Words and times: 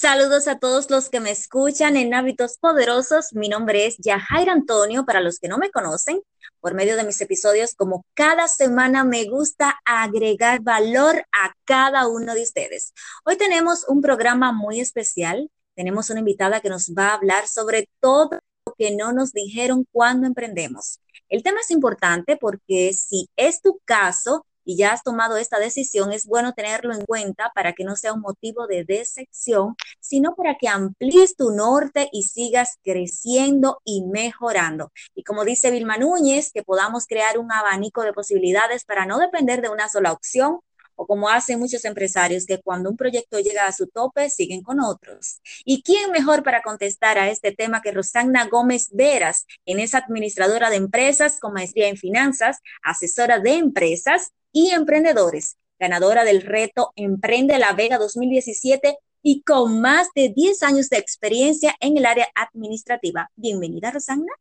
Saludos 0.00 0.48
a 0.48 0.58
todos 0.58 0.88
los 0.88 1.10
que 1.10 1.20
me 1.20 1.30
escuchan 1.30 1.94
en 1.98 2.14
Hábitos 2.14 2.56
Poderosos. 2.56 3.34
Mi 3.34 3.50
nombre 3.50 3.84
es 3.84 3.98
Yajaira 3.98 4.50
Antonio, 4.50 5.04
para 5.04 5.20
los 5.20 5.38
que 5.38 5.46
no 5.46 5.58
me 5.58 5.70
conocen, 5.70 6.22
por 6.58 6.72
medio 6.72 6.96
de 6.96 7.04
mis 7.04 7.20
episodios, 7.20 7.74
como 7.74 8.06
cada 8.14 8.48
semana 8.48 9.04
me 9.04 9.26
gusta 9.26 9.78
agregar 9.84 10.62
valor 10.62 11.26
a 11.32 11.52
cada 11.66 12.08
uno 12.08 12.32
de 12.32 12.42
ustedes. 12.42 12.94
Hoy 13.26 13.36
tenemos 13.36 13.84
un 13.88 14.00
programa 14.00 14.52
muy 14.52 14.80
especial. 14.80 15.50
Tenemos 15.74 16.08
una 16.08 16.20
invitada 16.20 16.62
que 16.62 16.70
nos 16.70 16.94
va 16.98 17.08
a 17.08 17.14
hablar 17.16 17.46
sobre 17.46 17.86
todo 18.00 18.40
lo 18.64 18.74
que 18.78 18.96
no 18.96 19.12
nos 19.12 19.34
dijeron 19.34 19.84
cuando 19.92 20.26
emprendemos. 20.26 20.98
El 21.28 21.42
tema 21.42 21.60
es 21.60 21.70
importante 21.70 22.38
porque 22.38 22.94
si 22.94 23.28
es 23.36 23.60
tu 23.60 23.78
caso, 23.84 24.46
y 24.70 24.76
ya 24.76 24.92
has 24.92 25.02
tomado 25.02 25.36
esta 25.36 25.58
decisión, 25.58 26.12
es 26.12 26.26
bueno 26.26 26.52
tenerlo 26.52 26.94
en 26.94 27.04
cuenta 27.04 27.50
para 27.56 27.72
que 27.72 27.82
no 27.82 27.96
sea 27.96 28.12
un 28.12 28.20
motivo 28.20 28.68
de 28.68 28.84
decepción, 28.84 29.74
sino 29.98 30.36
para 30.36 30.54
que 30.58 30.68
amplíes 30.68 31.34
tu 31.34 31.50
norte 31.50 32.08
y 32.12 32.22
sigas 32.22 32.78
creciendo 32.84 33.80
y 33.84 34.04
mejorando. 34.04 34.92
Y 35.16 35.24
como 35.24 35.44
dice 35.44 35.72
Vilma 35.72 35.98
Núñez, 35.98 36.52
que 36.52 36.62
podamos 36.62 37.08
crear 37.08 37.36
un 37.36 37.50
abanico 37.50 38.02
de 38.02 38.12
posibilidades 38.12 38.84
para 38.84 39.06
no 39.06 39.18
depender 39.18 39.60
de 39.60 39.70
una 39.70 39.88
sola 39.88 40.12
opción 40.12 40.60
o 40.94 41.06
como 41.06 41.30
hacen 41.30 41.58
muchos 41.58 41.86
empresarios, 41.86 42.44
que 42.44 42.60
cuando 42.60 42.90
un 42.90 42.96
proyecto 42.96 43.40
llega 43.40 43.66
a 43.66 43.72
su 43.72 43.86
tope, 43.86 44.28
siguen 44.28 44.62
con 44.62 44.80
otros. 44.80 45.40
¿Y 45.64 45.82
quién 45.82 46.10
mejor 46.10 46.42
para 46.42 46.60
contestar 46.60 47.18
a 47.18 47.30
este 47.30 47.52
tema 47.52 47.80
que 47.80 47.90
Rosana 47.90 48.46
Gómez 48.48 48.90
Veras, 48.92 49.46
en 49.64 49.80
esa 49.80 49.98
administradora 49.98 50.68
de 50.68 50.76
empresas 50.76 51.40
con 51.40 51.54
maestría 51.54 51.88
en 51.88 51.96
finanzas, 51.96 52.58
asesora 52.82 53.38
de 53.38 53.54
empresas 53.54 54.32
y 54.52 54.70
emprendedores, 54.70 55.56
ganadora 55.78 56.24
del 56.24 56.42
reto 56.42 56.92
Emprende 56.96 57.58
la 57.58 57.72
Vega 57.72 57.98
2017 57.98 58.98
y 59.22 59.42
con 59.42 59.80
más 59.80 60.08
de 60.14 60.32
10 60.34 60.62
años 60.62 60.88
de 60.88 60.98
experiencia 60.98 61.74
en 61.80 61.96
el 61.96 62.06
área 62.06 62.28
administrativa. 62.34 63.30
Bienvenida, 63.36 63.90
Rosana. 63.90 64.32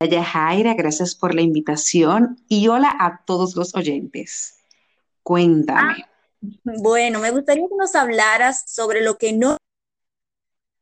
Hola, 0.00 0.24
Jaira, 0.24 0.74
gracias 0.74 1.14
por 1.14 1.34
la 1.34 1.42
invitación 1.42 2.36
y 2.48 2.66
hola 2.68 2.94
a 2.98 3.22
todos 3.24 3.54
los 3.54 3.74
oyentes. 3.74 4.56
Cuéntame. 5.22 6.04
Ah, 6.04 6.08
bueno, 6.64 7.20
me 7.20 7.30
gustaría 7.30 7.68
que 7.68 7.76
nos 7.76 7.94
hablaras 7.94 8.64
sobre 8.66 9.00
lo 9.00 9.16
que 9.16 9.32
no 9.32 9.58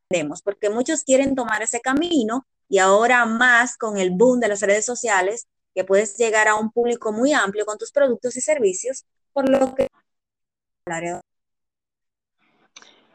entendemos, 0.08 0.40
porque 0.40 0.70
muchos 0.70 1.04
quieren 1.04 1.34
tomar 1.34 1.62
ese 1.62 1.80
camino 1.80 2.46
y 2.68 2.78
ahora 2.78 3.26
más 3.26 3.76
con 3.76 3.98
el 3.98 4.10
boom 4.10 4.40
de 4.40 4.48
las 4.48 4.62
redes 4.62 4.86
sociales, 4.86 5.48
que 5.74 5.84
puedes 5.84 6.16
llegar 6.16 6.48
a 6.48 6.56
un 6.56 6.70
público 6.70 7.12
muy 7.12 7.32
amplio 7.32 7.64
con 7.64 7.78
tus 7.78 7.92
productos 7.92 8.36
y 8.36 8.40
servicios, 8.40 9.04
por 9.32 9.48
lo 9.48 9.74
que... 9.74 9.88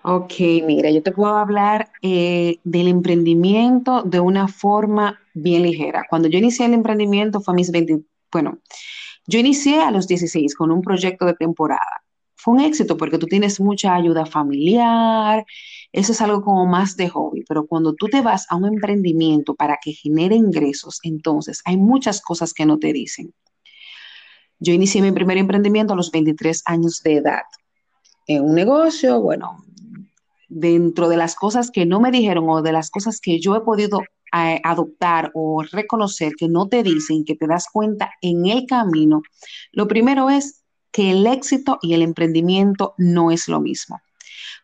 Ok, 0.07 0.33
mira, 0.63 0.91
yo 0.91 1.01
te 1.01 1.11
puedo 1.11 1.35
hablar 1.35 1.89
eh, 2.03 2.59
del 2.63 2.87
emprendimiento 2.87 4.03
de 4.03 4.19
una 4.19 4.47
forma 4.47 5.19
bien 5.33 5.63
ligera. 5.63 6.05
Cuando 6.09 6.27
yo 6.27 6.37
inicié 6.37 6.67
el 6.67 6.75
emprendimiento 6.75 7.41
fue 7.41 7.53
a 7.53 7.55
mis 7.55 7.71
20, 7.71 8.01
bueno, 8.31 8.59
yo 9.25 9.39
inicié 9.39 9.81
a 9.81 9.89
los 9.89 10.07
16 10.07 10.53
con 10.55 10.69
un 10.71 10.81
proyecto 10.83 11.25
de 11.25 11.33
temporada. 11.33 12.03
Fue 12.35 12.53
un 12.53 12.59
éxito 12.59 12.97
porque 12.97 13.17
tú 13.17 13.25
tienes 13.25 13.59
mucha 13.59 13.95
ayuda 13.95 14.27
familiar, 14.27 15.43
eso 15.95 16.11
es 16.11 16.19
algo 16.19 16.41
como 16.41 16.65
más 16.65 16.97
de 16.97 17.07
hobby, 17.07 17.45
pero 17.47 17.67
cuando 17.67 17.93
tú 17.93 18.07
te 18.07 18.19
vas 18.19 18.45
a 18.49 18.57
un 18.57 18.65
emprendimiento 18.65 19.55
para 19.55 19.79
que 19.81 19.93
genere 19.93 20.35
ingresos, 20.35 20.99
entonces 21.03 21.61
hay 21.63 21.77
muchas 21.77 22.19
cosas 22.19 22.53
que 22.53 22.65
no 22.65 22.79
te 22.79 22.91
dicen. 22.91 23.33
Yo 24.59 24.73
inicié 24.73 25.01
mi 25.01 25.13
primer 25.13 25.37
emprendimiento 25.37 25.93
a 25.93 25.95
los 25.95 26.11
23 26.11 26.63
años 26.65 27.01
de 27.01 27.13
edad. 27.15 27.43
En 28.27 28.43
un 28.43 28.55
negocio, 28.55 29.21
bueno, 29.21 29.63
dentro 30.49 31.07
de 31.07 31.15
las 31.15 31.33
cosas 31.33 31.71
que 31.71 31.85
no 31.85 32.01
me 32.01 32.11
dijeron 32.11 32.49
o 32.49 32.61
de 32.61 32.73
las 32.73 32.89
cosas 32.89 33.21
que 33.21 33.39
yo 33.39 33.55
he 33.55 33.61
podido 33.61 34.01
adoptar 34.33 35.31
o 35.33 35.63
reconocer 35.63 36.33
que 36.37 36.49
no 36.49 36.67
te 36.67 36.83
dicen, 36.83 37.23
que 37.23 37.35
te 37.35 37.47
das 37.47 37.67
cuenta 37.71 38.11
en 38.21 38.47
el 38.47 38.65
camino, 38.65 39.21
lo 39.71 39.87
primero 39.87 40.29
es 40.29 40.65
que 40.91 41.11
el 41.11 41.25
éxito 41.25 41.79
y 41.81 41.93
el 41.93 42.01
emprendimiento 42.01 42.95
no 42.97 43.31
es 43.31 43.47
lo 43.47 43.61
mismo. 43.61 44.01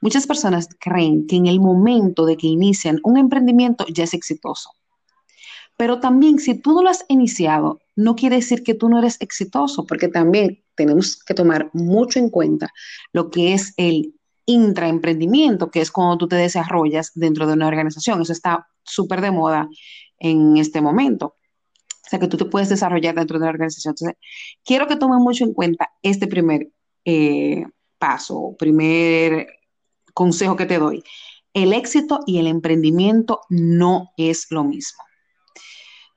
Muchas 0.01 0.25
personas 0.25 0.67
creen 0.79 1.27
que 1.27 1.35
en 1.35 1.45
el 1.45 1.59
momento 1.59 2.25
de 2.25 2.35
que 2.35 2.47
inician 2.47 2.99
un 3.03 3.17
emprendimiento 3.17 3.85
ya 3.87 4.03
es 4.03 4.13
exitoso. 4.13 4.71
Pero 5.77 5.99
también 5.99 6.39
si 6.39 6.55
tú 6.55 6.73
no 6.73 6.83
lo 6.83 6.89
has 6.89 7.05
iniciado, 7.07 7.79
no 7.95 8.15
quiere 8.15 8.37
decir 8.37 8.63
que 8.63 8.73
tú 8.73 8.89
no 8.89 8.99
eres 8.99 9.17
exitoso, 9.21 9.85
porque 9.85 10.07
también 10.07 10.63
tenemos 10.75 11.23
que 11.23 11.33
tomar 11.33 11.69
mucho 11.73 12.19
en 12.19 12.29
cuenta 12.29 12.69
lo 13.13 13.29
que 13.29 13.53
es 13.53 13.73
el 13.77 14.15
intraemprendimiento, 14.45 15.69
que 15.69 15.81
es 15.81 15.91
cuando 15.91 16.17
tú 16.17 16.27
te 16.27 16.35
desarrollas 16.35 17.11
dentro 17.13 17.47
de 17.47 17.53
una 17.53 17.67
organización. 17.67 18.21
Eso 18.21 18.33
está 18.33 18.67
súper 18.83 19.21
de 19.21 19.31
moda 19.31 19.69
en 20.19 20.57
este 20.57 20.81
momento. 20.81 21.35
O 21.87 22.09
sea, 22.09 22.19
que 22.19 22.27
tú 22.27 22.37
te 22.37 22.45
puedes 22.45 22.69
desarrollar 22.69 23.15
dentro 23.15 23.39
de 23.39 23.45
la 23.45 23.51
organización. 23.51 23.93
Entonces, 23.93 24.17
quiero 24.65 24.87
que 24.87 24.97
tomen 24.97 25.19
mucho 25.19 25.43
en 25.43 25.53
cuenta 25.53 25.89
este 26.01 26.27
primer 26.27 26.69
eh, 27.05 27.65
paso, 27.97 28.55
primer 28.57 29.47
consejo 30.13 30.55
que 30.55 30.65
te 30.65 30.79
doy. 30.79 31.03
El 31.53 31.73
éxito 31.73 32.21
y 32.25 32.39
el 32.39 32.47
emprendimiento 32.47 33.41
no 33.49 34.11
es 34.17 34.47
lo 34.51 34.63
mismo. 34.63 35.03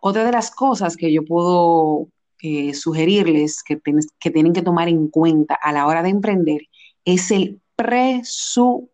Otra 0.00 0.24
de 0.24 0.32
las 0.32 0.50
cosas 0.50 0.96
que 0.96 1.12
yo 1.12 1.24
puedo 1.24 2.08
eh, 2.42 2.74
sugerirles 2.74 3.62
que, 3.62 3.80
que 4.20 4.30
tienen 4.30 4.52
que 4.52 4.62
tomar 4.62 4.88
en 4.88 5.08
cuenta 5.08 5.54
a 5.54 5.72
la 5.72 5.86
hora 5.86 6.02
de 6.02 6.10
emprender 6.10 6.62
es 7.04 7.30
el 7.30 7.60
presupuesto. 7.76 8.88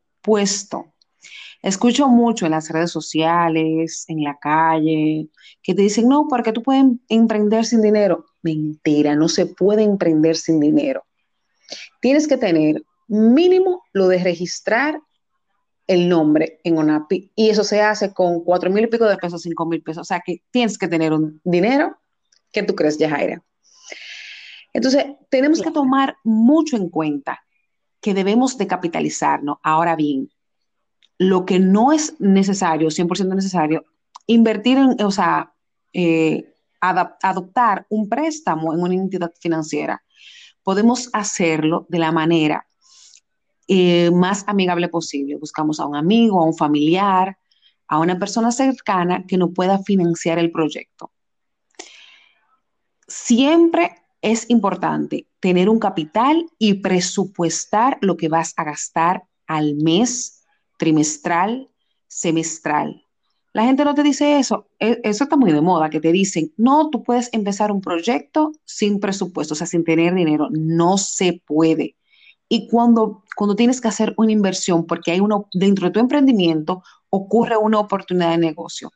Escucho 1.63 2.09
mucho 2.09 2.47
en 2.47 2.53
las 2.53 2.71
redes 2.71 2.91
sociales, 2.91 4.07
en 4.09 4.25
la 4.25 4.39
calle, 4.41 5.29
que 5.63 5.75
te 5.75 5.83
dicen, 5.83 6.09
no, 6.09 6.27
porque 6.29 6.53
tú 6.53 6.63
puedes 6.63 6.85
emprender 7.09 7.67
sin 7.67 7.83
dinero. 7.83 8.25
Mentira, 8.43 9.15
no 9.15 9.29
se 9.29 9.45
puede 9.47 9.83
emprender 9.83 10.37
sin 10.37 10.59
dinero. 10.59 11.05
Tienes 12.01 12.27
que 12.27 12.39
tener 12.39 12.83
mínimo 13.09 13.80
lo 13.93 14.09
de 14.09 14.23
registrar 14.23 15.01
el 15.87 16.09
nombre 16.09 16.61
en 16.63 16.79
ONAPI 16.79 17.33
y 17.35 17.51
eso 17.51 17.65
se 17.65 17.83
hace 17.83 18.13
con 18.13 18.45
cuatro 18.45 18.71
mil 18.71 18.85
y 18.85 18.87
pico 18.87 19.07
de 19.07 19.17
pesos, 19.17 19.43
cinco 19.43 19.67
mil 19.67 19.83
pesos. 19.83 20.03
O 20.03 20.05
sea 20.05 20.23
que 20.25 20.43
tienes 20.51 20.79
que 20.79 20.87
tener 20.87 21.13
un 21.13 21.41
dinero 21.43 21.97
que 22.53 22.63
tú 22.63 22.75
crees, 22.75 22.97
Yajaira. 22.99 23.43
Entonces, 24.73 25.05
tenemos 25.31 25.61
que 25.61 25.73
tomar 25.73 26.17
mucho 26.23 26.77
en 26.77 26.89
cuenta 26.91 27.41
que 28.01 28.15
debemos 28.15 28.57
de 28.57 28.69
capitalizarnos. 28.69 29.59
Ahora 29.63 29.97
bien, 29.97 30.31
lo 31.19 31.45
que 31.45 31.59
no 31.59 31.93
es 31.93 32.15
necesario, 32.21 32.89
100% 32.89 33.35
necesario, 33.35 33.85
invertir 34.27 34.79
en, 34.79 35.03
o 35.03 35.11
sea, 35.11 35.53
eh, 35.93 36.55
adoptar 36.81 37.87
un 37.91 38.09
préstamo 38.09 38.73
en 38.73 38.81
una 38.81 38.95
entidad 38.95 39.33
financiera. 39.41 40.03
Podemos 40.63 41.11
hacerlo 41.13 41.87
de 41.89 41.99
la 41.99 42.13
manera 42.13 42.70
eh, 43.73 44.11
más 44.11 44.43
amigable 44.49 44.89
posible. 44.89 45.37
Buscamos 45.37 45.79
a 45.79 45.87
un 45.87 45.95
amigo, 45.95 46.41
a 46.41 46.45
un 46.45 46.57
familiar, 46.57 47.39
a 47.87 48.01
una 48.01 48.19
persona 48.19 48.51
cercana 48.51 49.25
que 49.29 49.37
nos 49.37 49.53
pueda 49.55 49.79
financiar 49.79 50.41
el 50.41 50.51
proyecto. 50.51 51.13
Siempre 53.07 53.93
es 54.23 54.51
importante 54.51 55.29
tener 55.39 55.69
un 55.69 55.79
capital 55.79 56.47
y 56.59 56.75
presupuestar 56.75 57.97
lo 58.01 58.17
que 58.17 58.29
vas 58.29 58.55
a 58.57 58.65
gastar 58.65 59.23
al 59.47 59.77
mes, 59.77 60.43
trimestral, 60.77 61.71
semestral. 62.09 63.07
La 63.53 63.67
gente 63.67 63.85
no 63.85 63.95
te 63.95 64.03
dice 64.03 64.41
eso. 64.41 64.67
E, 64.81 65.01
eso 65.05 65.23
está 65.23 65.37
muy 65.37 65.53
de 65.53 65.61
moda, 65.61 65.91
que 65.91 66.01
te 66.01 66.11
dicen, 66.11 66.53
no, 66.57 66.91
tú 66.91 67.05
puedes 67.05 67.33
empezar 67.33 67.71
un 67.71 67.81
proyecto 67.81 68.51
sin 68.65 68.99
presupuesto, 68.99 69.55
o 69.55 69.57
sea, 69.57 69.69
sin 69.69 69.85
tener 69.85 70.13
dinero. 70.13 70.49
No 70.51 70.99
se 70.99 71.41
puede. 71.47 71.95
Y 72.51 72.69
cuando, 72.69 73.25
cuando 73.35 73.57
tienes 73.57 73.81
que 73.81 73.89
hacer 73.89 74.13
una 74.19 74.33
inversión, 74.33 74.85
porque 74.85 75.13
hay 75.13 75.21
uno, 75.21 75.49
dentro 75.55 75.87
de 75.87 75.93
tu 75.93 76.01
emprendimiento, 76.01 76.83
ocurre 77.09 77.57
una 77.57 77.79
oportunidad 77.79 78.33
de 78.33 78.39
negocio. 78.39 78.91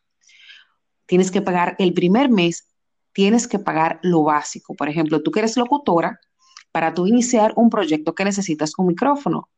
Tienes 1.06 1.30
que 1.30 1.40
pagar 1.40 1.74
el 1.78 1.94
primer 1.94 2.28
mes 2.28 2.68
tienes 3.14 3.48
que 3.48 3.58
pagar 3.58 4.00
lo 4.02 4.24
básico. 4.24 4.74
Por 4.74 4.90
ejemplo, 4.90 5.22
tú 5.22 5.30
que 5.30 5.38
eres 5.38 5.56
locutora, 5.56 6.20
para 6.72 6.92
tú 6.92 7.06
iniciar 7.06 7.54
un 7.56 7.70
proyecto 7.70 8.14
que 8.14 8.24
necesitas 8.24 8.72
un 8.76 8.88
micrófono, 8.88 9.48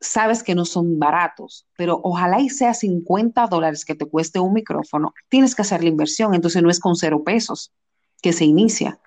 sabes 0.00 0.42
que 0.42 0.54
no 0.54 0.64
son 0.64 0.98
baratos, 0.98 1.66
pero 1.76 2.00
ojalá 2.02 2.40
y 2.40 2.48
sea 2.48 2.72
50 2.72 3.46
dólares 3.48 3.84
que 3.84 3.96
te 3.96 4.06
cueste 4.06 4.38
un 4.38 4.54
micrófono, 4.54 5.12
tienes 5.28 5.54
que 5.54 5.62
hacer 5.62 5.82
la 5.82 5.90
inversión, 5.90 6.34
entonces 6.34 6.62
no 6.62 6.70
es 6.70 6.80
con 6.80 6.96
cero 6.96 7.22
pesos 7.22 7.74
que 8.22 8.32
se 8.32 8.44
inicia. 8.44 9.00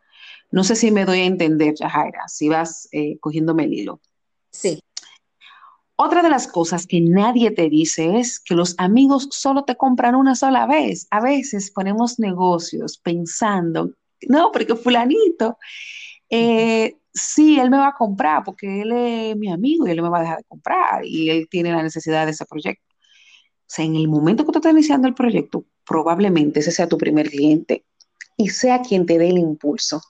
No 0.54 0.64
sé 0.64 0.76
si 0.76 0.92
me 0.92 1.04
doy 1.04 1.22
a 1.22 1.26
entender, 1.26 1.74
Jaira, 1.80 2.28
si 2.28 2.48
vas 2.48 2.88
eh, 2.92 3.18
cogiéndome 3.20 3.64
el 3.64 3.74
hilo. 3.74 4.02
Sí. 4.52 4.80
Otra 5.96 6.22
de 6.22 6.30
las 6.30 6.48
cosas 6.48 6.86
que 6.86 7.02
nadie 7.02 7.50
te 7.50 7.70
dice 7.70 8.20
es 8.20 8.40
que 8.40 8.54
los 8.54 8.76
amigos 8.78 9.30
solo 9.32 9.64
te 9.64 9.76
compran 9.76 10.14
una 10.14 10.36
sola 10.36 10.68
vez. 10.68 11.08
A 11.10 11.22
veces 11.22 11.72
ponemos 11.72 12.20
negocios 12.20 13.00
pensando, 13.00 13.94
no, 14.30 14.52
porque 14.52 14.76
fulanito 14.76 15.58
eh, 16.30 16.98
sí, 17.12 17.60
él 17.60 17.72
me 17.72 17.78
va 17.78 17.88
a 17.88 17.96
comprar 17.96 18.44
porque 18.44 18.84
él 18.84 18.92
es 18.92 19.36
mi 19.36 19.52
amigo 19.52 19.88
y 19.88 19.90
él 19.90 20.04
me 20.04 20.10
va 20.10 20.20
a 20.20 20.22
dejar 20.22 20.38
de 20.38 20.44
comprar 20.44 21.04
y 21.04 21.32
él 21.32 21.48
tiene 21.50 21.72
la 21.72 21.82
necesidad 21.82 22.26
de 22.26 22.32
ese 22.34 22.46
proyecto. 22.46 22.86
O 22.94 23.66
sea, 23.66 23.86
en 23.86 23.96
el 23.96 24.08
momento 24.08 24.46
que 24.46 24.52
tú 24.52 24.60
estás 24.60 24.74
iniciando 24.74 25.08
el 25.08 25.16
proyecto, 25.16 25.66
probablemente 25.84 26.60
ese 26.60 26.72
sea 26.72 26.88
tu 26.88 27.00
primer 27.00 27.32
cliente 27.32 27.86
y 28.38 28.50
sea 28.50 28.82
quien 28.82 29.06
te 29.06 29.18
dé 29.18 29.30
el 29.30 29.38
impulso, 29.38 30.02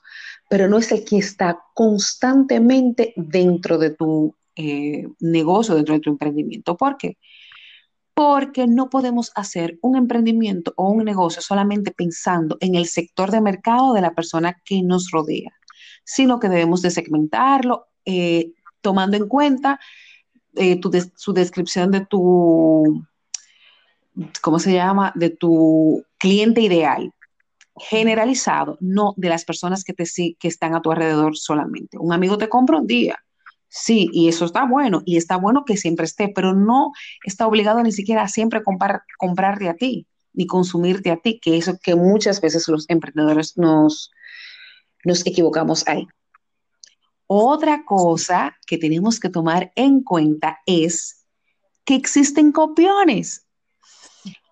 pero 0.48 0.68
no 0.68 0.78
es 0.78 0.92
el 0.92 1.04
que 1.04 1.18
está 1.18 1.60
constantemente 1.74 3.12
dentro 3.16 3.78
de 3.78 3.90
tu 3.90 4.34
eh, 4.56 5.08
negocio, 5.20 5.74
dentro 5.74 5.94
de 5.94 6.00
tu 6.00 6.10
emprendimiento. 6.10 6.76
¿Por 6.76 6.96
qué? 6.96 7.18
Porque 8.14 8.66
no 8.66 8.90
podemos 8.90 9.32
hacer 9.34 9.78
un 9.82 9.96
emprendimiento 9.96 10.72
o 10.76 10.90
un 10.90 11.04
negocio 11.04 11.42
solamente 11.42 11.90
pensando 11.90 12.56
en 12.60 12.74
el 12.74 12.86
sector 12.86 13.30
de 13.30 13.40
mercado 13.40 13.92
de 13.94 14.02
la 14.02 14.14
persona 14.14 14.60
que 14.64 14.82
nos 14.82 15.10
rodea, 15.10 15.50
sino 16.04 16.38
que 16.38 16.48
debemos 16.48 16.82
de 16.82 16.90
segmentarlo 16.90 17.86
eh, 18.04 18.52
tomando 18.80 19.16
en 19.16 19.26
cuenta 19.26 19.80
eh, 20.54 20.80
su 21.16 21.32
descripción 21.32 21.90
de 21.90 22.04
tu, 22.06 23.04
¿cómo 24.40 24.58
se 24.58 24.74
llama? 24.74 25.12
De 25.16 25.30
tu 25.30 26.04
cliente 26.18 26.60
ideal 26.60 27.12
generalizado, 27.76 28.76
no 28.80 29.14
de 29.16 29.28
las 29.28 29.44
personas 29.44 29.84
que, 29.84 29.92
te, 29.92 30.04
que 30.38 30.48
están 30.48 30.74
a 30.74 30.82
tu 30.82 30.92
alrededor 30.92 31.36
solamente. 31.36 31.98
Un 31.98 32.12
amigo 32.12 32.38
te 32.38 32.48
compra 32.48 32.78
un 32.78 32.86
día, 32.86 33.18
sí, 33.68 34.08
y 34.12 34.28
eso 34.28 34.44
está 34.44 34.64
bueno, 34.64 35.02
y 35.04 35.16
está 35.16 35.36
bueno 35.36 35.64
que 35.64 35.76
siempre 35.76 36.06
esté, 36.06 36.28
pero 36.28 36.54
no 36.54 36.92
está 37.24 37.46
obligado 37.46 37.82
ni 37.82 37.92
siquiera 37.92 38.22
a 38.22 38.28
siempre 38.28 38.62
comprar, 38.62 39.02
comprarte 39.18 39.68
a 39.68 39.74
ti, 39.74 40.06
ni 40.32 40.46
consumirte 40.46 41.10
a 41.10 41.16
ti, 41.16 41.40
que 41.40 41.56
eso 41.56 41.78
que 41.82 41.94
muchas 41.96 42.40
veces 42.40 42.68
los 42.68 42.88
emprendedores 42.88 43.56
nos, 43.56 44.12
nos 45.04 45.26
equivocamos 45.26 45.86
ahí. 45.88 46.06
Otra 47.26 47.84
cosa 47.84 48.56
que 48.66 48.78
tenemos 48.78 49.18
que 49.18 49.30
tomar 49.30 49.72
en 49.76 50.02
cuenta 50.02 50.60
es 50.66 51.24
que 51.84 51.94
existen 51.94 52.52
copiones. 52.52 53.43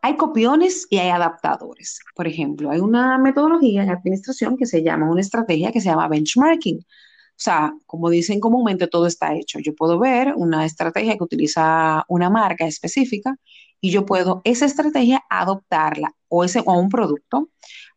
Hay 0.05 0.17
copiones 0.17 0.89
y 0.91 0.99
hay 0.99 1.11
adaptadores. 1.11 2.01
Por 2.17 2.27
ejemplo, 2.27 2.73
hay 2.73 2.81
una 2.81 3.19
metodología 3.19 3.85
en 3.85 3.91
administración 3.91 4.57
que 4.57 4.67
se 4.67 4.83
llama, 4.83 5.09
una 5.09 5.21
estrategia 5.21 5.71
que 5.71 5.81
se 5.81 5.91
llama 5.91 6.09
benchmarking. 6.09 6.79
O 6.79 7.45
sea, 7.45 7.73
como 7.87 8.11
dicen 8.11 8.41
comúnmente, 8.41 8.89
todo 8.89 9.07
está 9.07 9.35
hecho. 9.35 9.61
Yo 9.61 9.75
puedo 9.77 10.01
ver 10.01 10.35
una 10.37 10.65
estrategia 10.67 11.17
que 11.17 11.23
utiliza 11.23 12.05
una 12.09 12.31
marca 12.31 12.67
específica 12.67 13.37
y 13.81 13.91
yo 13.93 14.05
puedo 14.05 14.43
esa 14.45 14.67
estrategia 14.67 15.23
adoptarla 15.31 16.13
o, 16.29 16.43
ese, 16.43 16.63
o 16.67 16.79
un 16.79 16.89
producto, 16.89 17.51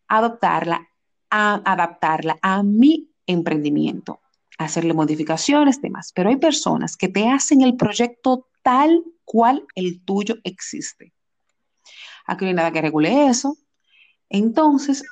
adoptarla, 0.08 0.88
a, 1.31 1.62
adaptarla 1.66 2.38
a 2.44 2.62
mi 2.62 3.10
emprendimiento, 3.25 4.19
hacerle 4.60 4.94
modificaciones, 4.94 5.81
demás. 5.81 6.12
Pero 6.13 6.30
hay 6.30 6.38
personas 6.38 6.98
que 6.98 7.08
te 7.08 7.28
hacen 7.28 7.62
el 7.62 7.75
proyecto 7.75 8.48
tal 8.62 9.04
cual 9.24 9.66
el 9.74 10.04
tuyo 10.06 10.36
existe. 10.44 11.15
Aquí 12.25 12.45
no 12.45 12.50
hay 12.50 12.56
nada 12.56 12.72
que 12.72 12.81
regule 12.81 13.27
eso. 13.27 13.57
Entonces, 14.30 15.04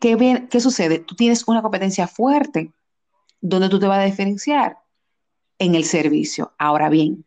¿qué, 0.00 0.46
¿qué 0.50 0.60
sucede? 0.60 0.98
Tú 0.98 1.14
tienes 1.14 1.46
una 1.48 1.62
competencia 1.62 2.06
fuerte. 2.06 2.72
¿Dónde 3.40 3.68
tú 3.68 3.78
te 3.78 3.86
vas 3.86 3.98
a 3.98 4.04
diferenciar? 4.04 4.78
En 5.58 5.74
el 5.74 5.84
servicio. 5.84 6.52
Ahora 6.58 6.88
bien, 6.88 7.24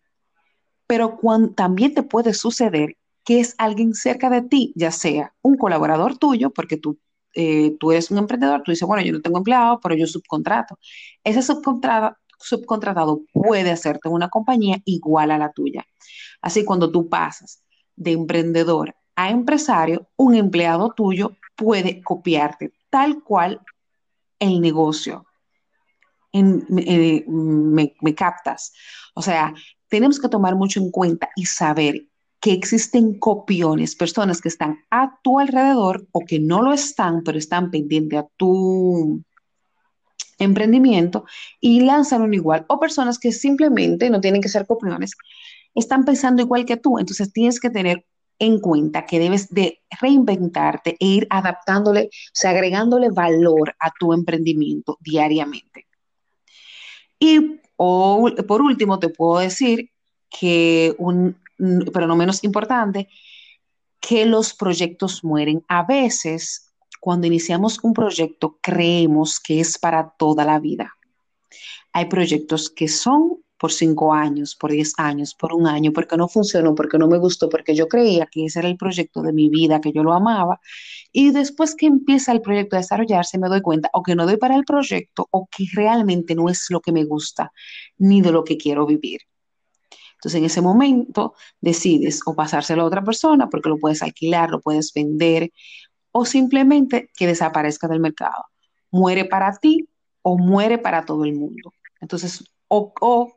pero 0.88 1.20
también 1.56 1.94
te 1.94 2.04
puede 2.04 2.34
suceder 2.34 2.98
que 3.24 3.40
es 3.40 3.56
alguien 3.58 3.96
cerca 3.96 4.30
de 4.30 4.44
ti, 4.44 4.72
ya 4.76 4.92
sea 4.92 5.34
un 5.42 5.58
colaborador 5.58 6.18
tuyo, 6.18 6.52
porque 6.52 6.78
tú, 6.78 7.00
eh, 7.34 7.76
tú 7.80 7.92
eres 7.92 8.12
un 8.12 8.20
emprendedor, 8.20 8.62
tú 8.64 8.72
dices, 8.72 8.88
bueno, 8.88 9.04
yo 9.04 9.14
no 9.14 9.22
tengo 9.22 9.40
empleado, 9.40 9.80
pero 9.82 9.96
yo 9.96 10.06
subcontrato. 10.06 10.78
Ese 11.24 11.42
subcontratado 11.42 13.24
puede 13.34 13.72
hacerte 13.72 14.10
una 14.10 14.30
compañía 14.30 14.80
igual 14.86 15.32
a 15.32 15.40
la 15.40 15.52
tuya. 15.52 15.86
Así 16.42 16.64
cuando 16.64 16.92
tú 16.92 17.10
pasas 17.10 17.65
de 17.96 18.12
emprendedor 18.12 18.96
a 19.16 19.30
empresario, 19.30 20.08
un 20.18 20.36
empleado 20.36 20.94
tuyo 20.94 21.38
puede 21.56 22.02
copiarte 22.04 22.74
tal 22.90 23.24
cual 23.24 23.62
el 24.40 24.62
negocio. 24.62 25.26
Eh, 26.34 27.24
me, 27.28 28.16
captas. 28.16 28.74
O 29.14 29.22
sea, 29.22 29.54
tenemos 29.88 30.20
que 30.20 30.28
tomar 30.28 30.56
mucho 30.56 30.82
en 30.82 30.92
cuenta 30.92 31.30
y 31.36 31.46
saber 31.46 32.08
que 32.42 32.52
existen 32.52 33.18
copiones, 33.18 33.96
personas 33.96 34.42
que 34.42 34.50
están 34.50 34.80
a 34.92 35.18
tu 35.24 35.40
alrededor 35.40 36.06
o 36.12 36.20
que 36.26 36.40
no 36.40 36.62
lo 36.62 36.74
están, 36.74 37.24
pero 37.24 37.38
están 37.38 37.72
pendientes 37.72 38.20
a 38.20 38.28
tu 38.36 39.24
emprendimiento 40.38 41.24
y 41.62 41.82
lanzan 41.82 42.22
un 42.22 42.34
igual, 42.34 42.66
o 42.68 42.80
personas 42.80 43.18
que 43.18 43.32
simplemente 43.32 44.10
no 44.10 44.20
tienen 44.20 44.42
que 44.42 44.50
ser 44.50 44.68
copiones, 44.68 45.16
están 45.76 46.06
pensando 46.06 46.42
igual 46.42 46.66
que 46.66 46.78
tú. 46.78 46.98
Entonces 46.98 47.32
tienes 47.32 47.60
que 47.60 47.70
tener 47.70 48.06
en 48.40 48.60
cuenta 48.60 49.06
que 49.06 49.20
debes 49.20 49.50
de 49.50 49.82
reinventarte 50.02 50.98
e 51.00 51.06
ir 51.06 51.28
adaptándole, 51.30 52.10
o 52.10 52.32
sea, 52.34 52.52
agregándole 52.52 53.10
valor 53.10 53.76
a 53.80 53.92
tu 53.98 54.14
emprendimiento 54.14 54.98
diariamente. 55.02 55.88
Y 57.20 57.60
por 57.78 58.62
último, 58.62 59.00
te 59.00 59.10
puedo 59.10 59.40
decir 59.40 59.92
que, 60.30 60.96
un, 60.98 61.38
pero 61.94 62.08
no 62.08 62.16
menos 62.16 62.44
importante, 62.44 63.10
que 64.00 64.26
los 64.26 64.54
proyectos 64.54 65.24
mueren. 65.24 65.64
A 65.68 65.84
veces, 65.84 66.74
cuando 67.00 67.28
iniciamos 67.28 67.80
un 67.84 67.94
proyecto, 67.94 68.60
creemos 68.62 69.40
que 69.40 69.60
es 69.60 69.78
para 69.78 70.10
toda 70.18 70.46
la 70.46 70.60
vida. 70.60 70.94
Hay 71.94 72.06
proyectos 72.06 72.70
que 72.70 72.88
son 72.88 73.45
por 73.66 73.72
cinco 73.72 74.14
años, 74.14 74.56
por 74.56 74.70
diez 74.70 74.94
años, 74.98 75.34
por 75.34 75.52
un 75.52 75.66
año, 75.66 75.92
porque 75.92 76.16
no 76.18 76.28
funcionó, 76.28 76.76
porque 76.76 77.00
no 77.00 77.08
me 77.08 77.18
gustó, 77.18 77.50
porque 77.50 77.74
yo 77.74 77.88
creía 77.88 78.28
que 78.28 78.46
ese 78.46 78.60
era 78.60 78.68
el 78.68 78.78
proyecto 78.78 79.24
de 79.24 79.34
mi 79.34 79.50
vida, 79.50 79.82
que 79.82 79.92
yo 79.92 80.04
lo 80.04 80.14
amaba. 80.14 80.60
Y 81.12 81.32
después 81.32 81.74
que 81.74 81.88
empieza 81.88 82.32
el 82.32 82.42
proyecto 82.42 82.76
a 82.76 82.80
desarrollarse, 82.80 83.40
me 83.40 83.48
doy 83.48 83.64
cuenta 83.64 83.90
o 83.94 84.04
que 84.04 84.14
no 84.14 84.28
doy 84.28 84.38
para 84.38 84.56
el 84.56 84.66
proyecto 84.66 85.28
o 85.32 85.48
que 85.50 85.66
realmente 85.74 86.36
no 86.36 86.48
es 86.48 86.68
lo 86.70 86.80
que 86.80 86.92
me 86.92 87.06
gusta 87.06 87.52
ni 87.98 88.22
de 88.22 88.32
lo 88.32 88.44
que 88.44 88.56
quiero 88.56 88.86
vivir. 88.86 89.22
Entonces, 90.14 90.38
en 90.38 90.46
ese 90.46 90.62
momento 90.62 91.34
decides 91.60 92.22
o 92.28 92.36
pasárselo 92.36 92.84
a 92.84 92.86
otra 92.86 93.04
persona 93.04 93.50
porque 93.50 93.70
lo 93.70 93.80
puedes 93.80 94.04
alquilar, 94.04 94.52
lo 94.52 94.62
puedes 94.62 94.94
vender 94.94 95.52
o 96.12 96.24
simplemente 96.24 97.10
que 97.18 97.26
desaparezca 97.26 97.88
del 97.88 98.00
mercado. 98.00 98.46
Muere 98.92 99.26
para 99.26 99.58
ti 99.58 99.90
o 100.22 100.38
muere 100.38 100.78
para 100.78 101.04
todo 101.04 101.26
el 101.26 101.34
mundo. 101.34 101.74
Entonces, 102.00 102.44
o, 102.68 102.94
o 103.02 103.34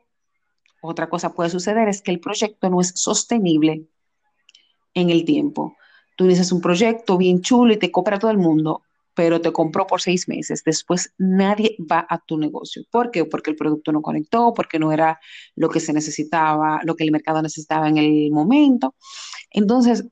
otra 0.81 1.09
cosa 1.09 1.33
puede 1.33 1.49
suceder 1.49 1.87
es 1.87 2.01
que 2.01 2.11
el 2.11 2.19
proyecto 2.19 2.69
no 2.69 2.81
es 2.81 2.93
sostenible 2.95 3.87
en 4.93 5.09
el 5.09 5.25
tiempo. 5.25 5.75
Tú 6.15 6.27
dices 6.27 6.51
un 6.51 6.61
proyecto 6.61 7.17
bien 7.17 7.41
chulo 7.41 7.73
y 7.73 7.77
te 7.77 7.91
compra 7.91 8.19
todo 8.19 8.31
el 8.31 8.37
mundo, 8.37 8.83
pero 9.13 9.41
te 9.41 9.51
compró 9.51 9.87
por 9.87 10.01
seis 10.01 10.27
meses. 10.27 10.63
Después 10.63 11.13
nadie 11.17 11.75
va 11.79 12.05
a 12.09 12.19
tu 12.19 12.37
negocio. 12.37 12.83
¿Por 12.91 13.11
qué? 13.11 13.25
Porque 13.25 13.51
el 13.51 13.55
producto 13.55 13.91
no 13.91 14.01
conectó, 14.01 14.53
porque 14.53 14.79
no 14.79 14.91
era 14.91 15.19
lo 15.55 15.69
que 15.69 15.79
se 15.79 15.93
necesitaba, 15.93 16.81
lo 16.83 16.95
que 16.95 17.03
el 17.03 17.11
mercado 17.11 17.41
necesitaba 17.41 17.87
en 17.87 17.97
el 17.97 18.31
momento. 18.31 18.95
Entonces, 19.51 20.05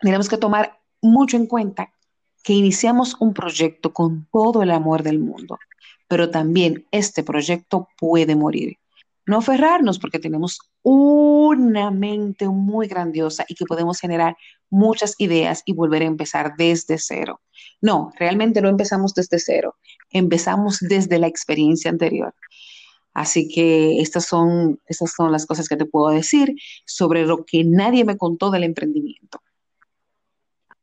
tenemos 0.00 0.28
que 0.28 0.38
tomar 0.38 0.80
mucho 1.00 1.36
en 1.36 1.46
cuenta 1.46 1.92
que 2.42 2.52
iniciamos 2.52 3.16
un 3.20 3.34
proyecto 3.34 3.92
con 3.92 4.28
todo 4.30 4.62
el 4.62 4.70
amor 4.70 5.02
del 5.02 5.18
mundo, 5.18 5.58
pero 6.08 6.30
también 6.30 6.86
este 6.90 7.22
proyecto 7.22 7.88
puede 7.98 8.36
morir 8.36 8.78
no 9.26 9.38
aferrarnos 9.38 9.98
porque 9.98 10.18
tenemos 10.18 10.58
una 10.82 11.90
mente 11.90 12.48
muy 12.48 12.86
grandiosa 12.86 13.44
y 13.48 13.54
que 13.54 13.64
podemos 13.64 13.98
generar 14.00 14.36
muchas 14.70 15.14
ideas 15.18 15.62
y 15.64 15.72
volver 15.72 16.02
a 16.02 16.06
empezar 16.06 16.54
desde 16.56 16.98
cero. 16.98 17.40
No, 17.80 18.12
realmente 18.18 18.60
no 18.60 18.68
empezamos 18.68 19.14
desde 19.14 19.38
cero, 19.38 19.76
empezamos 20.10 20.78
desde 20.80 21.18
la 21.18 21.26
experiencia 21.26 21.90
anterior. 21.90 22.34
Así 23.14 23.48
que 23.48 24.00
estas 24.00 24.26
son, 24.26 24.80
estas 24.86 25.12
son 25.12 25.30
las 25.30 25.46
cosas 25.46 25.68
que 25.68 25.76
te 25.76 25.86
puedo 25.86 26.08
decir 26.08 26.54
sobre 26.84 27.24
lo 27.24 27.44
que 27.44 27.62
nadie 27.64 28.04
me 28.04 28.16
contó 28.16 28.50
del 28.50 28.64
emprendimiento. 28.64 29.40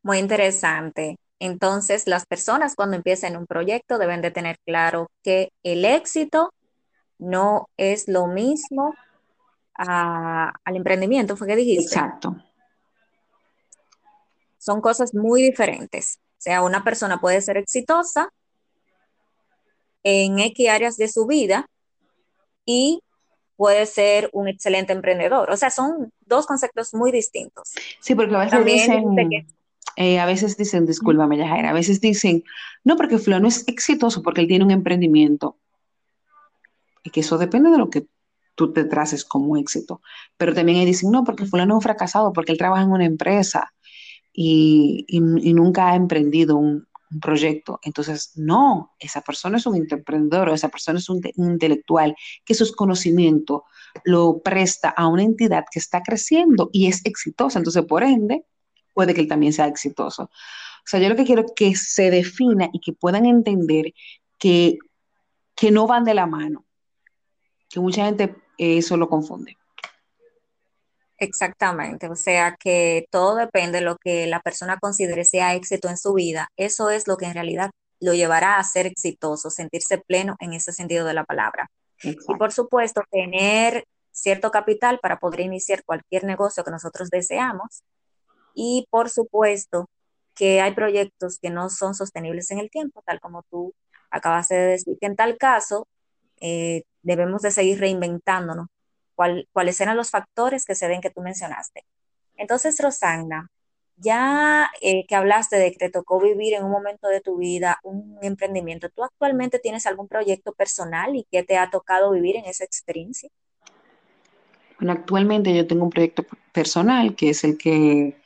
Muy 0.02 0.18
interesante. 0.18 1.18
Entonces, 1.40 2.08
las 2.08 2.26
personas 2.26 2.76
cuando 2.76 2.96
empiezan 2.96 3.36
un 3.36 3.48
proyecto 3.48 3.98
deben 3.98 4.22
de 4.22 4.32
tener 4.32 4.58
claro 4.66 5.08
que 5.24 5.52
el 5.64 5.86
éxito 5.86 6.52
no 7.22 7.70
es 7.78 8.08
lo 8.08 8.28
mismo 8.28 8.94
al 9.74 10.76
emprendimiento, 10.76 11.38
fue 11.38 11.48
que 11.48 11.56
dijiste. 11.56 11.96
Exacto. 11.96 12.36
Son 14.58 14.82
cosas 14.82 15.14
muy 15.14 15.42
diferentes. 15.42 16.20
O 16.38 16.42
sea, 16.42 16.64
una 16.64 16.84
persona 16.84 17.20
puede 17.20 17.42
ser 17.42 17.58
exitosa 17.58 18.30
en 20.04 20.40
X 20.40 20.70
áreas 20.70 20.98
de 20.98 21.08
su 21.08 21.26
vida 21.26 21.68
y 22.66 23.02
puede 23.56 23.86
ser 23.86 24.30
un 24.34 24.48
excelente 24.48 24.94
emprendedor. 24.94 25.52
O 25.52 25.58
sea, 25.58 25.70
son 25.70 26.12
dos 26.22 26.48
conceptos 26.48 26.94
muy 26.94 27.12
distintos. 27.12 27.74
Sí, 28.00 28.16
porque 28.16 28.36
a 28.36 28.40
veces 28.40 28.66
dicen, 28.66 29.06
eh, 29.98 30.20
a 30.20 30.26
veces 30.26 30.58
dicen, 30.58 30.86
discúlpame, 30.86 31.38
Yajaira, 31.38 31.70
a 31.70 31.74
veces 31.74 32.02
dicen, 32.02 32.44
no, 32.84 32.98
porque 32.98 33.20
fulano 33.20 33.48
es 33.48 33.68
exitoso 33.68 34.24
porque 34.24 34.42
él 34.42 34.48
tiene 34.48 34.66
un 34.66 34.72
emprendimiento. 34.72 35.58
Y 37.04 37.10
que 37.10 37.22
eso 37.22 37.38
depende 37.38 37.70
de 37.70 37.78
lo 37.78 37.90
que 37.90 38.08
tú 38.56 38.74
te 38.74 38.86
traces 38.86 39.26
como 39.26 39.58
éxito. 39.58 40.02
Pero 40.38 40.54
también 40.54 40.86
dicen, 40.86 41.12
no, 41.12 41.24
porque 41.24 41.46
fulano 41.46 41.74
es 41.74 41.76
un 41.78 41.82
fracasado 41.82 42.34
porque 42.34 42.52
él 42.52 42.58
trabaja 42.58 42.84
en 42.84 42.92
una 42.92 43.06
empresa 43.06 43.74
y, 44.34 45.06
nunca 45.20 45.92
ha 45.92 45.96
emprendido 45.96 46.58
un, 46.58 46.88
proyecto. 47.22 47.78
Entonces, 47.84 48.32
no, 48.36 48.94
esa 48.98 49.20
persona 49.20 49.58
es 49.58 49.66
un 49.66 49.76
emprendedor 49.76 50.48
o 50.48 50.54
esa 50.54 50.70
persona 50.70 50.98
es 50.98 51.10
un, 51.10 51.20
un 51.36 51.52
intelectual 51.52 52.16
que 52.46 52.54
sus 52.54 52.72
conocimientos 52.72 53.64
lo 54.06 54.40
presta 54.40 54.90
a 54.90 55.08
una 55.08 55.24
entidad 55.24 55.66
que 55.70 55.80
está 55.80 56.04
creciendo 56.04 56.70
y 56.72 56.88
es 56.88 57.02
exitosa. 57.06 57.60
Entonces, 57.60 57.84
por 57.84 58.04
ende, 58.04 58.46
puede 58.94 59.14
que 59.14 59.20
él 59.20 59.28
también 59.28 59.52
sea 59.52 59.68
exitoso. 59.68 60.24
O 60.24 60.86
sea, 60.86 61.00
yo 61.00 61.10
lo 61.10 61.16
que 61.16 61.26
quiero 61.26 61.44
es 61.46 61.52
que 61.56 61.76
se 61.76 62.10
defina 62.10 62.70
y 62.72 62.80
que 62.80 62.94
puedan 62.94 63.26
entender 63.26 63.94
que, 64.40 64.78
que 65.56 65.72
no 65.72 65.88
van 65.88 66.04
de 66.04 66.14
la 66.14 66.26
mano, 66.26 66.66
que 67.72 67.80
mucha 67.80 68.06
gente 68.06 68.36
eso 68.58 68.98
lo 68.98 69.08
confunde. 69.08 69.58
Exactamente, 71.18 72.10
o 72.10 72.16
sea 72.16 72.58
que 72.60 73.06
todo 73.12 73.36
depende 73.36 73.80
de 73.80 73.86
lo 73.86 73.98
que 73.98 74.26
la 74.26 74.40
persona 74.40 74.80
considere 74.80 75.24
sea 75.24 75.54
éxito 75.54 75.88
en 75.88 75.98
su 75.98 76.14
vida. 76.14 76.50
Eso 76.58 76.90
es 76.90 77.08
lo 77.08 77.16
que 77.16 77.26
en 77.26 77.36
realidad 77.36 77.70
lo 78.00 78.14
llevará 78.14 78.58
a 78.58 78.64
ser 78.64 78.88
exitoso, 78.88 79.52
sentirse 79.52 80.00
pleno 80.00 80.36
en 80.40 80.54
ese 80.54 80.74
sentido 80.74 81.06
de 81.06 81.14
la 81.14 81.24
palabra. 81.24 81.70
Y 82.02 82.16
por 82.38 82.52
supuesto, 82.52 83.04
tener 83.12 83.86
cierto 84.12 84.50
capital 84.50 85.00
para 85.00 85.20
poder 85.20 85.42
iniciar 85.42 85.84
cualquier 85.84 86.24
negocio 86.24 86.64
que 86.64 86.72
nosotros 86.72 87.10
deseamos 87.10 87.84
y 88.56 88.88
por 88.90 89.10
supuesto 89.10 89.88
que 90.34 90.62
hay 90.62 90.74
proyectos 90.74 91.38
que 91.40 91.50
no 91.50 91.70
son 91.70 91.94
sostenibles 91.94 92.50
en 92.52 92.60
el 92.60 92.70
tiempo, 92.70 93.04
tal 93.06 93.20
como 93.20 93.44
tú 93.44 93.74
acabas 94.10 94.48
de 94.50 94.58
decir, 94.58 94.98
que 95.00 95.06
en 95.06 95.16
tal 95.16 95.38
caso 95.38 95.88
eh, 96.42 96.84
debemos 97.02 97.42
de 97.42 97.52
seguir 97.52 97.80
reinventándonos. 97.80 98.68
¿Cuáles 99.16 99.80
eran 99.80 99.98
los 99.98 100.10
factores 100.10 100.66
que 100.66 100.76
se 100.76 100.88
ven 100.88 101.02
que 101.02 101.12
tú 101.12 101.22
mencionaste? 101.22 101.86
Entonces, 102.38 102.80
Rosana, 102.80 103.52
ya 103.98 104.72
eh, 104.82 105.06
que 105.06 105.16
hablaste 105.16 105.58
de 105.58 105.72
que 105.72 105.78
te 105.78 105.90
tocó 105.92 106.20
vivir 106.20 106.56
en 106.56 106.64
un 106.64 106.72
momento 106.72 107.08
de 107.08 107.22
tu 107.22 107.38
vida 107.38 107.80
un 107.84 108.18
emprendimiento, 108.24 108.90
¿tú 108.90 109.04
actualmente 109.04 109.60
tienes 109.60 109.86
algún 109.86 110.08
proyecto 110.08 110.54
personal 110.54 111.16
y 111.16 111.28
qué 111.32 111.44
te 111.44 111.58
ha 111.58 111.70
tocado 111.70 112.12
vivir 112.12 112.36
en 112.38 112.46
esa 112.46 112.64
experiencia? 112.64 113.30
Bueno, 114.80 114.94
actualmente 114.94 115.56
yo 115.56 115.68
tengo 115.68 115.84
un 115.84 115.92
proyecto 115.92 116.26
personal 116.52 117.16
que 117.16 117.30
es 117.30 117.44
el 117.44 117.60
que 117.60 118.22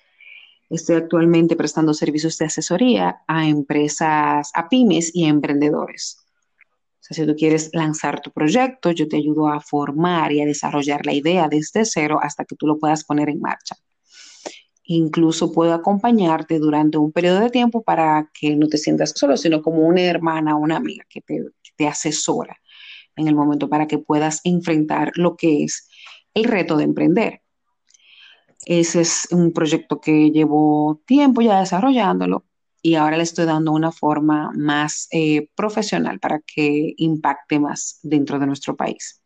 Estoy 0.69 0.95
actualmente 0.95 1.55
prestando 1.55 1.93
servicios 1.93 2.37
de 2.37 2.45
asesoría 2.45 3.21
a 3.27 3.47
empresas, 3.47 4.51
a 4.53 4.67
pymes 4.67 5.11
y 5.13 5.25
a 5.25 5.29
emprendedores. 5.29 6.24
Sea, 7.07 7.23
si 7.23 7.27
tú 7.27 7.35
quieres 7.35 7.69
lanzar 7.71 8.19
tu 8.19 8.31
proyecto, 8.31 8.89
yo 8.89 9.07
te 9.07 9.17
ayudo 9.17 9.47
a 9.47 9.61
formar 9.61 10.31
y 10.31 10.41
a 10.41 10.45
desarrollar 10.45 11.05
la 11.05 11.13
idea 11.13 11.47
desde 11.47 11.85
cero 11.85 12.17
hasta 12.19 12.45
que 12.45 12.55
tú 12.55 12.65
lo 12.65 12.79
puedas 12.79 13.03
poner 13.03 13.29
en 13.29 13.39
marcha. 13.39 13.75
Incluso 14.85 15.51
puedo 15.51 15.75
acompañarte 15.75 16.57
durante 16.57 16.97
un 16.97 17.11
periodo 17.11 17.41
de 17.41 17.51
tiempo 17.51 17.83
para 17.83 18.31
que 18.33 18.55
no 18.55 18.67
te 18.67 18.79
sientas 18.79 19.13
solo, 19.15 19.37
sino 19.37 19.61
como 19.61 19.81
una 19.81 20.01
hermana 20.01 20.55
o 20.55 20.59
una 20.59 20.77
amiga 20.77 21.05
que 21.07 21.21
te, 21.21 21.43
que 21.61 21.71
te 21.75 21.87
asesora 21.87 22.59
en 23.15 23.27
el 23.27 23.35
momento 23.35 23.69
para 23.69 23.85
que 23.85 23.99
puedas 23.99 24.41
enfrentar 24.43 25.11
lo 25.13 25.35
que 25.35 25.63
es 25.63 25.87
el 26.33 26.45
reto 26.45 26.75
de 26.75 26.85
emprender. 26.85 27.43
Ese 28.65 29.01
es 29.01 29.27
un 29.29 29.53
proyecto 29.53 30.01
que 30.01 30.31
llevo 30.31 31.03
tiempo 31.05 31.43
ya 31.43 31.59
desarrollándolo 31.59 32.45
y 32.85 32.93
ahora 32.93 33.17
le 33.17 33.23
estoy 33.23 33.45
dando 33.45 33.71
una 33.71 33.91
forma 33.91 34.51
más 34.53 35.07
eh, 35.09 35.49
profesional 35.55 36.19
para 36.19 36.39
que 36.41 36.93
impacte 36.97 37.59
más 37.59 37.97
dentro 38.03 38.37
de 38.37 38.45
nuestro 38.45 38.75
país. 38.75 39.23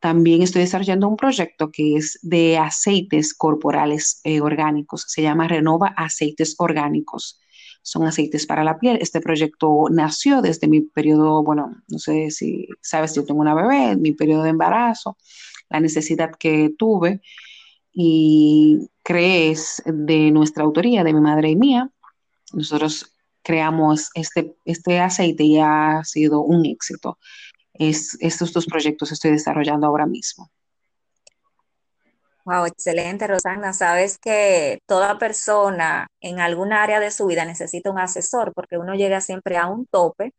También 0.00 0.42
estoy 0.42 0.62
desarrollando 0.62 1.06
un 1.06 1.16
proyecto 1.16 1.70
que 1.70 1.94
es 1.94 2.18
de 2.22 2.58
aceites 2.58 3.32
corporales 3.32 4.20
eh, 4.24 4.40
orgánicos. 4.40 5.04
Se 5.06 5.22
llama 5.22 5.46
Renova 5.46 5.94
Aceites 5.96 6.56
Orgánicos. 6.58 7.38
Son 7.82 8.08
aceites 8.08 8.44
para 8.44 8.64
la 8.64 8.80
piel. 8.80 8.98
Este 9.00 9.20
proyecto 9.20 9.84
nació 9.92 10.42
desde 10.42 10.66
mi 10.66 10.80
periodo, 10.80 11.44
bueno, 11.44 11.76
no 11.86 11.98
sé 12.00 12.32
si 12.32 12.66
sabes, 12.82 13.14
yo 13.14 13.24
tengo 13.24 13.40
una 13.40 13.54
bebé, 13.54 13.96
mi 13.96 14.10
periodo 14.10 14.42
de 14.42 14.50
embarazo, 14.50 15.16
la 15.70 15.78
necesidad 15.78 16.32
que 16.36 16.72
tuve 16.76 17.20
y 17.92 18.88
crees 19.04 19.80
de 19.86 20.32
nuestra 20.32 20.64
autoría, 20.64 21.04
de 21.04 21.14
mi 21.14 21.20
madre 21.20 21.50
y 21.50 21.56
mía. 21.56 21.93
Nosotros 22.52 23.14
creamos 23.42 24.10
este, 24.14 24.56
este 24.64 25.00
aceite 25.00 25.44
y 25.44 25.60
ha 25.60 26.02
sido 26.04 26.40
un 26.40 26.66
éxito. 26.66 27.18
Es, 27.72 28.16
estos 28.20 28.52
dos 28.52 28.66
proyectos 28.66 29.12
estoy 29.12 29.32
desarrollando 29.32 29.86
ahora 29.86 30.06
mismo. 30.06 30.50
Wow, 32.44 32.66
excelente, 32.66 33.26
Rosana. 33.26 33.72
Sabes 33.72 34.18
que 34.18 34.80
toda 34.86 35.18
persona 35.18 36.08
en 36.20 36.40
alguna 36.40 36.82
área 36.82 37.00
de 37.00 37.10
su 37.10 37.26
vida 37.26 37.44
necesita 37.46 37.90
un 37.90 37.98
asesor 37.98 38.52
porque 38.54 38.76
uno 38.76 38.94
llega 38.94 39.20
siempre 39.22 39.56
a 39.56 39.66
un 39.66 39.86
tope 39.86 40.34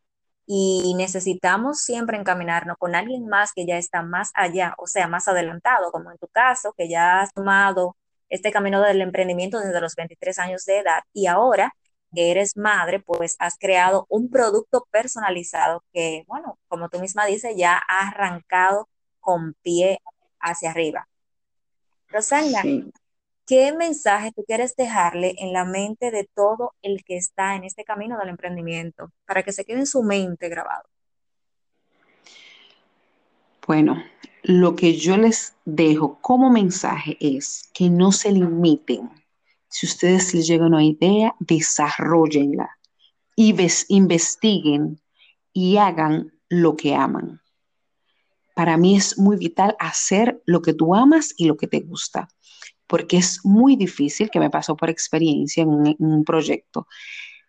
y 0.45 0.93
necesitamos 0.95 1.81
siempre 1.81 2.17
encaminarnos 2.17 2.77
con 2.77 2.93
alguien 2.95 3.27
más 3.27 3.53
que 3.53 3.65
ya 3.65 3.77
está 3.77 4.03
más 4.03 4.31
allá, 4.35 4.75
o 4.77 4.85
sea, 4.85 5.07
más 5.07 5.27
adelantado, 5.27 5.91
como 5.91 6.11
en 6.11 6.17
tu 6.19 6.27
caso, 6.27 6.73
que 6.77 6.87
ya 6.87 7.21
has 7.21 7.33
tomado 7.33 7.97
este 8.29 8.51
camino 8.51 8.81
del 8.81 9.01
emprendimiento 9.01 9.59
desde 9.59 9.81
los 9.81 9.95
23 9.95 10.37
años 10.39 10.65
de 10.65 10.79
edad 10.79 11.01
y 11.13 11.27
ahora 11.27 11.73
que 12.15 12.31
eres 12.31 12.57
madre, 12.57 12.99
pues 12.99 13.35
has 13.39 13.57
creado 13.57 14.05
un 14.09 14.29
producto 14.29 14.87
personalizado 14.89 15.83
que, 15.93 16.23
bueno, 16.27 16.57
como 16.67 16.89
tú 16.89 16.99
misma 16.99 17.25
dices, 17.25 17.55
ya 17.55 17.79
ha 17.87 18.07
arrancado 18.07 18.87
con 19.19 19.53
pie 19.61 19.99
hacia 20.39 20.71
arriba. 20.71 21.07
Rosana, 22.07 22.63
¿qué 23.45 23.73
mensaje 23.73 24.31
tú 24.31 24.43
quieres 24.45 24.75
dejarle 24.75 25.35
en 25.39 25.51
la 25.53 25.65
mente 25.65 26.11
de 26.11 26.29
todo 26.33 26.73
el 26.81 27.03
que 27.03 27.17
está 27.17 27.55
en 27.55 27.63
este 27.65 27.83
camino 27.83 28.17
del 28.17 28.29
emprendimiento 28.29 29.11
para 29.25 29.43
que 29.43 29.51
se 29.51 29.65
quede 29.65 29.79
en 29.79 29.87
su 29.87 30.01
mente 30.01 30.47
grabado? 30.49 30.87
Bueno, 33.67 34.01
lo 34.43 34.75
que 34.75 34.95
yo 34.95 35.17
les 35.17 35.55
dejo 35.65 36.19
como 36.21 36.51
mensaje 36.51 37.17
es 37.19 37.69
que 37.73 37.89
no 37.89 38.11
se 38.11 38.31
limiten. 38.31 39.09
Si 39.75 39.85
ustedes 39.85 40.33
les 40.33 40.47
llega 40.47 40.65
una 40.65 40.85
idea, 40.85 41.35
desarrollenla 41.39 42.69
y 43.35 43.53
investiguen 43.89 45.01
y 45.51 45.75
hagan 45.75 46.31
lo 46.47 46.77
que 46.77 46.95
aman. 46.95 47.41
Para 48.55 48.77
mí 48.77 48.95
es 48.95 49.17
muy 49.17 49.35
vital 49.35 49.75
hacer 49.79 50.41
lo 50.45 50.61
que 50.61 50.73
tú 50.73 50.95
amas 50.95 51.33
y 51.35 51.47
lo 51.47 51.57
que 51.57 51.67
te 51.67 51.81
gusta 51.81 52.29
porque 52.87 53.17
es 53.17 53.43
muy 53.43 53.75
difícil, 53.75 54.29
que 54.29 54.39
me 54.39 54.49
pasó 54.49 54.77
por 54.77 54.89
experiencia 54.89 55.63
en 55.63 55.95
un, 55.99 56.23
proyecto, 56.23 56.87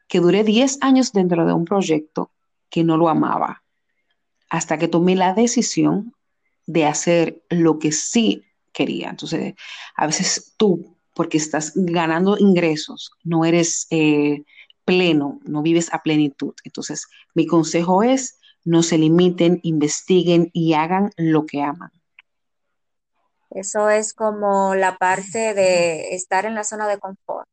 que 0.08 0.18
duré 0.18 0.42
10 0.42 0.78
años 0.80 1.12
dentro 1.12 1.46
de 1.46 1.52
un 1.52 1.64
proyecto 1.64 2.32
que 2.70 2.82
no 2.82 2.96
lo 2.96 3.08
amaba, 3.08 3.62
hasta 4.48 4.78
que 4.78 4.88
tomé 4.88 5.14
la 5.14 5.34
decisión 5.34 6.14
de 6.66 6.86
hacer 6.86 7.44
lo 7.50 7.78
que 7.78 7.92
sí 7.92 8.44
quería. 8.72 9.10
Entonces, 9.10 9.54
a 9.94 10.06
veces 10.06 10.54
tú, 10.56 10.95
porque 11.16 11.38
estás 11.38 11.72
ganando 11.74 12.36
ingresos, 12.38 13.10
no 13.24 13.46
eres 13.46 13.86
eh, 13.90 14.44
pleno, 14.84 15.40
no 15.44 15.62
vives 15.62 15.92
a 15.94 16.02
plenitud. 16.02 16.54
Entonces, 16.62 17.06
mi 17.34 17.46
consejo 17.46 18.02
es, 18.02 18.38
no 18.64 18.82
se 18.82 18.98
limiten, 18.98 19.58
investiguen 19.62 20.50
y 20.52 20.74
hagan 20.74 21.10
lo 21.16 21.46
que 21.46 21.62
aman. 21.62 21.90
Eso 23.50 23.88
es 23.88 24.12
como 24.12 24.74
la 24.74 24.98
parte 24.98 25.54
de 25.54 26.14
estar 26.14 26.44
en 26.44 26.54
la 26.54 26.64
zona 26.64 26.86
de 26.86 26.98
confort, 26.98 27.48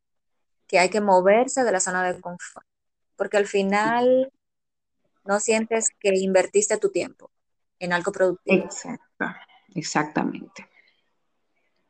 que 0.68 0.78
hay 0.80 0.90
que 0.90 1.00
moverse 1.00 1.64
de 1.64 1.72
la 1.72 1.80
zona 1.80 2.04
de 2.04 2.20
confort, 2.20 2.68
porque 3.16 3.38
al 3.38 3.48
final 3.48 4.30
no 5.24 5.40
sientes 5.40 5.92
que 5.98 6.12
invertiste 6.16 6.78
tu 6.78 6.92
tiempo 6.92 7.32
en 7.80 7.94
algo 7.94 8.12
productivo. 8.12 8.66
Exacto, 8.66 9.26
exactamente. 9.74 10.68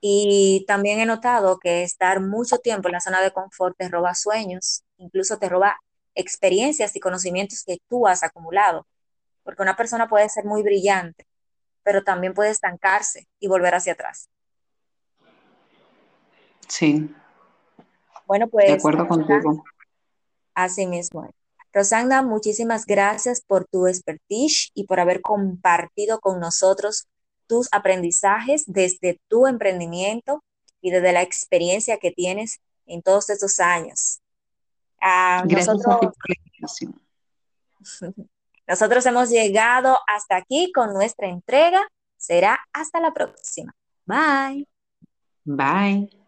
Y 0.05 0.65
también 0.67 1.00
he 1.00 1.05
notado 1.05 1.60
que 1.60 1.81
estar 1.81 2.19
mucho 2.19 2.57
tiempo 2.57 2.89
en 2.89 2.91
la 2.91 3.00
zona 3.00 3.22
de 3.22 3.31
confort 3.31 3.77
te 3.77 3.88
roba 3.88 4.13
sueños, 4.15 4.83
incluso 4.98 5.38
te 5.38 5.48
roba 5.48 5.79
experiencias 6.13 6.93
y 6.98 7.00
conocimientos 7.00 7.63
que 7.63 7.77
tú 7.88 8.05
has 8.05 8.22
acumulado, 8.22 8.86
porque 9.43 9.62
una 9.62 9.77
persona 9.77 10.10
puede 10.10 10.27
ser 10.27 10.43
muy 10.43 10.62
brillante, 10.62 11.25
pero 11.83 12.03
también 12.03 12.33
puede 12.33 12.50
estancarse 12.50 13.29
y 13.39 13.48
volver 13.48 13.75
hacia 13.75 13.93
atrás. 13.93 14.27
Sí. 16.67 17.10
Bueno, 18.25 18.50
pues. 18.50 18.67
De 18.67 18.74
acuerdo 18.74 19.07
contigo. 19.07 19.63
Así 20.53 20.86
mismo. 20.86 21.33
Rosanda, 21.72 22.22
muchísimas 22.24 22.86
gracias 22.86 23.39
por 23.39 23.63
tu 23.72 23.88
expertise 23.88 24.69
y 24.74 24.86
por 24.86 25.00
haber 25.00 25.22
compartido 25.22 26.19
con 26.19 26.41
nosotros 26.41 27.07
tus 27.53 27.69
aprendizajes 27.72 28.63
desde 28.65 29.22
tu 29.27 29.45
emprendimiento 29.45 30.43
y 30.81 30.89
desde 30.89 31.13
la 31.13 31.22
experiencia 31.22 32.00
que 32.00 32.10
tienes 32.10 32.62
en 32.88 33.03
todos 33.03 33.29
estos 33.29 33.60
años. 33.60 34.22
Ah, 35.00 35.43
Gracias 35.45 35.75
nosotros, 35.75 36.15
nosotros 38.67 39.05
hemos 39.05 39.29
llegado 39.29 40.00
hasta 40.07 40.36
aquí 40.36 40.72
con 40.74 40.93
nuestra 40.93 41.27
entrega. 41.27 41.88
Será 42.17 42.60
hasta 42.74 43.00
la 43.00 43.13
próxima. 43.13 43.75
Bye. 44.07 44.67
Bye. 45.45 46.23